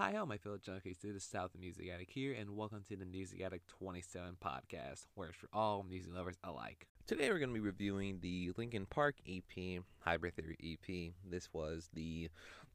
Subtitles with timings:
[0.00, 1.00] Hi, all my fellow junkies.
[1.02, 5.06] This the South of Music Addict here, and welcome to the Music Addict 27 podcast,
[5.16, 6.86] where it's for all music lovers alike.
[7.08, 11.14] Today, we're going to be reviewing the Linkin Park EP, Hybrid Theory EP.
[11.28, 12.28] This was the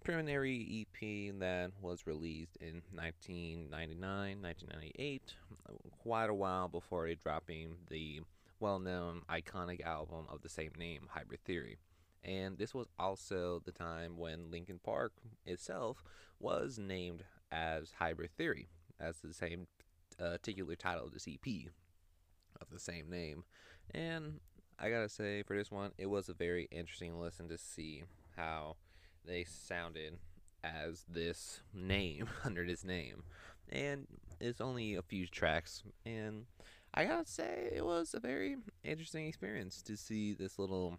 [0.04, 5.21] preliminary EP that was released in 1999, 1998,
[6.04, 8.20] quite a while before dropping the
[8.60, 11.78] well known, iconic album of the same name, Hybrid Theory.
[12.26, 15.14] And this was also the time when Linkin Park
[15.46, 16.04] itself
[16.40, 18.70] was named as Hybrid Theory,
[19.00, 19.68] as the same
[20.20, 21.67] uh, titular title of this EP
[22.62, 23.44] of the same name.
[23.94, 24.40] And
[24.80, 28.04] I gotta say, for this one, it was a very interesting listen to see
[28.36, 28.78] how
[29.26, 30.17] they sounded
[30.64, 33.23] as this name, under this name.
[33.70, 34.08] And
[34.40, 36.45] it's only a few tracks, and
[36.94, 40.98] I gotta say, it was a very interesting experience to see this little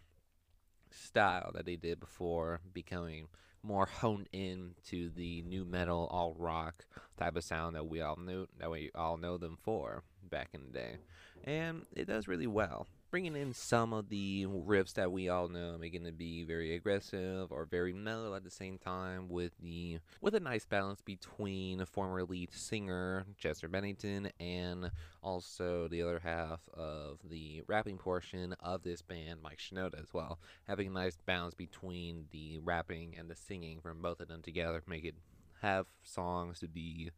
[1.14, 3.28] style that they did before becoming
[3.62, 6.84] more honed in to the nu metal all rock
[7.16, 10.62] type of sound that we all knew that we all know them for back in
[10.64, 10.96] the day.
[11.44, 15.78] And it does really well bringing in some of the riffs that we all know,
[15.78, 20.34] making it be very aggressive or very mellow at the same time, with the with
[20.34, 24.90] a nice balance between former lead singer Chester Bennington and
[25.22, 30.40] also the other half of the rapping portion of this band, Mike Shinoda, as well,
[30.66, 34.82] having a nice balance between the rapping and the singing from both of them together,
[34.88, 35.14] make it
[35.62, 37.12] have songs to be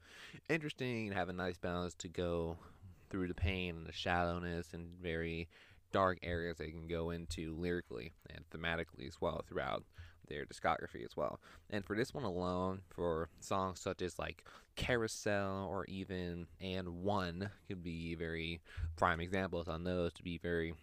[0.50, 2.58] interesting and have a nice balance to go
[3.08, 5.48] through the pain and the shallowness and very
[5.97, 9.83] dark areas they can go into lyrically and thematically as well throughout
[10.28, 11.41] their discography as well.
[11.70, 17.48] And for this one alone, for songs such as like Carousel or even And One
[17.67, 18.61] could be very
[18.98, 20.74] prime examples on those to be very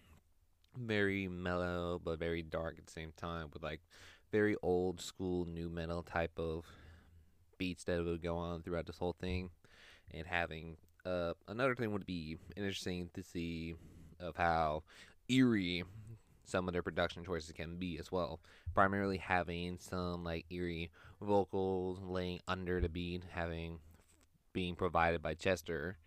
[0.75, 3.81] very mellow but very dark at the same time with like
[4.31, 6.65] very old school nu metal type of
[7.59, 9.51] beats that would go on throughout this whole thing
[10.09, 10.75] and having
[11.05, 13.75] uh, another thing would be interesting to see
[14.19, 14.83] of how
[15.29, 15.83] eerie
[16.45, 18.39] some of their production choices can be as well.
[18.73, 20.91] Primarily having some like eerie
[21.21, 23.79] vocals laying under the beat, having
[24.51, 25.97] being provided by Chester,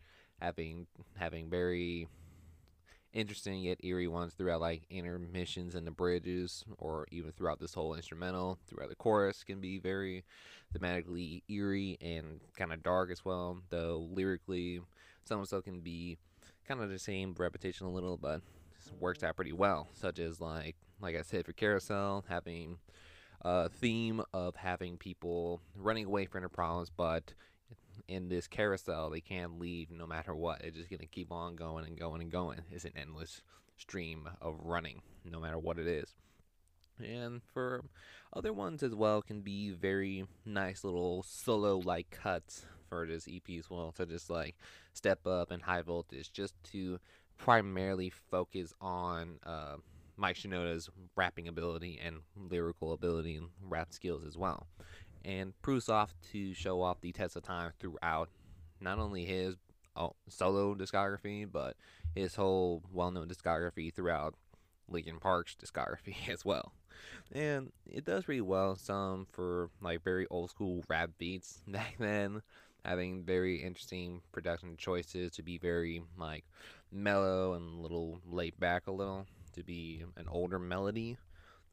[0.41, 0.87] having
[1.17, 2.09] having very
[3.13, 7.95] interesting yet eerie ones throughout like intermissions and the bridges or even throughout this whole
[7.95, 10.23] instrumental throughout the chorus can be very
[10.75, 14.83] thematically eerie and kind of dark as well though lyrically
[15.25, 16.19] some of stuff can be
[16.67, 18.43] kind of the same repetition a little, but
[19.01, 19.89] works out pretty well.
[19.93, 22.79] Such as like like I said for Carousel, having
[23.43, 27.35] a theme of having people running away from their problems, but
[28.09, 30.63] in this carousel they can't leave no matter what.
[30.63, 32.61] It's just gonna keep on going and going and going.
[32.71, 33.43] It's an endless
[33.77, 36.15] stream of running, no matter what it is.
[36.99, 37.85] And for
[38.33, 43.59] other ones as well, can be very nice little solo like cuts for this EP
[43.59, 44.57] as well, to just like
[44.93, 46.99] step up and high voltage, just to
[47.39, 49.77] primarily focus on uh,
[50.17, 54.67] Mike Shinoda's rapping ability and lyrical ability and rap skills as well.
[55.25, 58.29] And proves off to show off the test of time throughout
[58.81, 59.57] not only his
[59.97, 61.77] oh, solo discography, but
[62.15, 64.35] his whole well known discography throughout
[64.89, 66.73] Linkin Park's discography as well.
[67.33, 72.43] And it does really well, some for like very old school rap beats back then
[72.87, 76.45] having very interesting production choices to be very like
[76.93, 81.17] mellow and a little laid back a little to be an older melody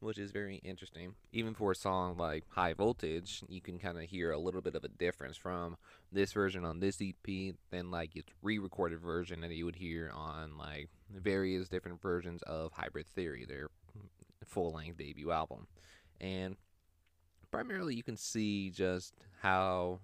[0.00, 1.14] which is very interesting.
[1.32, 4.74] Even for a song like high voltage you can kind of hear a little bit
[4.74, 5.76] of a difference from
[6.12, 10.58] this version on this ep than like its re-recorded version that you would hear on
[10.58, 13.68] like various different versions of hybrid theory their
[14.44, 15.66] full-length debut album.
[16.20, 16.56] And
[17.50, 20.00] primarily you can see just how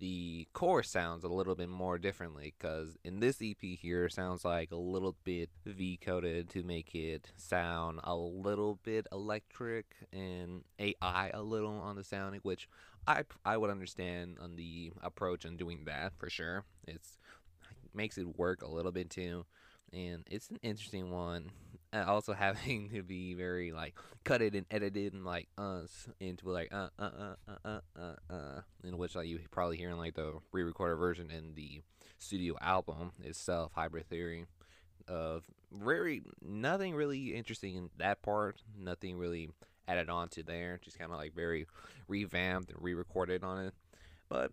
[0.00, 4.72] the core sounds a little bit more differently because in this EP here sounds like
[4.72, 11.30] a little bit V coded to make it sound a little bit electric and AI
[11.34, 12.66] a little on the sounding, which
[13.06, 16.64] I I would understand on the approach and doing that for sure.
[16.88, 17.18] It's
[17.94, 19.44] makes it work a little bit too,
[19.92, 21.50] and it's an interesting one
[21.92, 23.94] and also having to be very like
[24.24, 28.32] cut it and edited and like us into like uh uh uh uh uh uh,
[28.32, 31.82] uh in which like you probably hearing like the re-recorded version in the
[32.20, 34.46] studio album itself, Hybrid Theory.
[35.08, 39.50] Of very nothing really interesting in that part, nothing really
[39.88, 41.66] added on to there, just kind of like very
[42.06, 43.74] revamped and re-recorded on it.
[44.28, 44.52] But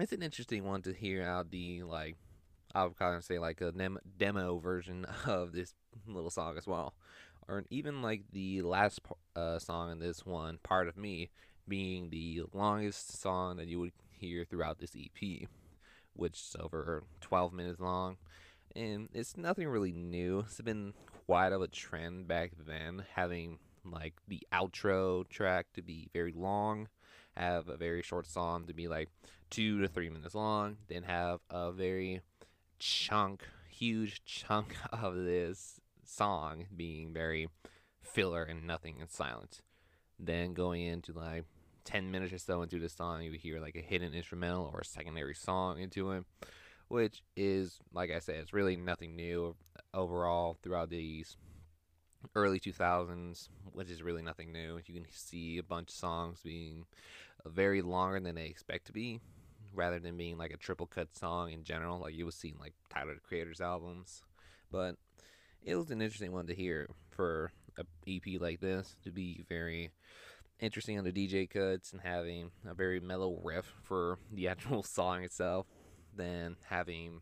[0.00, 2.16] it's an interesting one to hear out the like
[2.76, 5.74] I would kind of say like a nem- demo version of this
[6.06, 6.92] little song as well,
[7.48, 9.00] or even like the last
[9.34, 11.30] uh, song in this one, "Part of Me,"
[11.66, 15.48] being the longest song that you would hear throughout this EP,
[16.12, 18.18] which is over 12 minutes long.
[18.74, 20.40] And it's nothing really new.
[20.40, 20.92] It's been
[21.26, 26.88] quite of a trend back then, having like the outro track to be very long,
[27.38, 29.08] have a very short song to be like
[29.48, 32.20] two to three minutes long, then have a very
[32.78, 37.48] chunk, huge chunk of this song being very
[38.02, 39.60] filler and nothing and silent.
[40.18, 41.44] Then going into like
[41.84, 44.84] 10 minutes or so into the song, you hear like a hidden instrumental or a
[44.84, 46.24] secondary song into it,
[46.88, 49.54] which is, like I said, it's really nothing new
[49.92, 51.36] overall throughout these
[52.34, 54.78] early 2000s, which is really nothing new.
[54.84, 56.86] You can see a bunch of songs being
[57.44, 59.20] very longer than they expect to be,
[59.76, 62.58] rather than being like a triple cut song in general, like you would see in
[62.58, 64.22] like Tyler the Creator's albums.
[64.70, 64.96] But
[65.62, 69.90] it was an interesting one to hear for a EP like this to be very
[70.58, 75.22] interesting on the DJ cuts and having a very mellow riff for the actual song
[75.22, 75.66] itself,
[76.14, 77.20] then having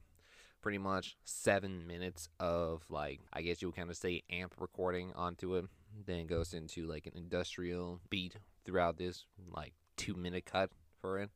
[0.62, 5.12] pretty much seven minutes of like I guess you would kind of say amp recording
[5.14, 5.66] onto it.
[6.06, 10.70] Then goes into like an industrial beat throughout this like two minute cut
[11.00, 11.30] for it.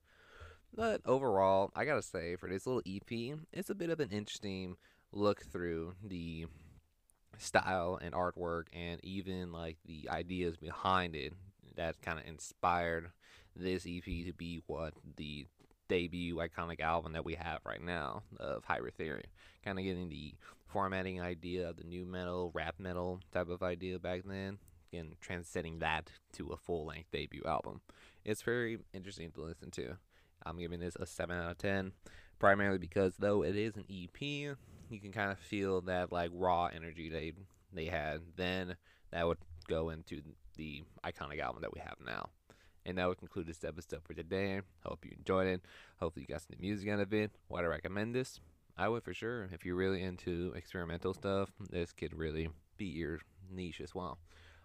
[0.75, 4.77] But overall, I gotta say for this little EP, it's a bit of an interesting
[5.13, 6.47] look through the
[7.39, 11.33] style and artwork and even like the ideas behind it
[11.77, 13.11] that kind of inspired
[13.57, 15.47] this EP to be what the
[15.89, 19.25] debut iconic album that we have right now of Hybrid Theory.
[19.65, 20.35] Kind of getting the
[20.67, 24.59] formatting idea of the nu metal, rap metal type of idea back then,
[24.93, 27.81] and transcending that to a full length debut album.
[28.25, 29.97] It's very interesting to listen to.
[30.45, 31.93] I'm giving this a 7 out of 10,
[32.39, 36.67] primarily because though it is an EP, you can kind of feel that like raw
[36.67, 37.33] energy they
[37.73, 38.77] they had then
[39.11, 39.39] that would
[39.69, 40.23] go into
[40.57, 42.31] the iconic album that we have now.
[42.87, 44.63] And that would conclude this episode for today.
[44.85, 45.63] Hope you enjoyed it.
[46.01, 47.31] Hopefully you got some music out of it.
[47.51, 48.41] Would I recommend this?
[48.77, 49.49] I would for sure.
[49.53, 52.49] If you're really into experimental stuff, this could really
[52.79, 53.21] be your
[53.51, 54.19] niche as well.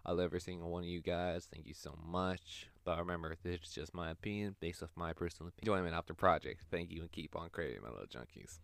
[0.06, 1.48] I love every single one of you guys.
[1.52, 2.68] Thank you so much.
[2.84, 6.64] But remember, this is just my opinion based off my personal enjoyment after project.
[6.70, 8.58] Thank you and keep on creating, my little junkies.